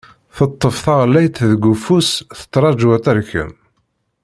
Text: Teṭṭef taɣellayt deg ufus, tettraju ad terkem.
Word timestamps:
Teṭṭef 0.37 0.75
taɣellayt 0.85 1.37
deg 1.51 1.63
ufus, 1.73 2.09
tettraju 2.37 2.89
ad 2.95 3.01
terkem. 3.03 3.51